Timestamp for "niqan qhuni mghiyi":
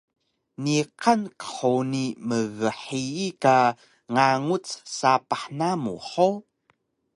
0.63-3.27